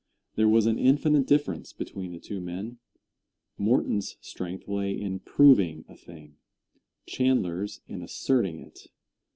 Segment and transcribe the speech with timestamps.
[0.33, 2.79] There was an infinite difference between the two men.
[3.59, 6.37] Morton's strength lay in proving a thing;
[7.05, 8.87] Chandler's in asserting it.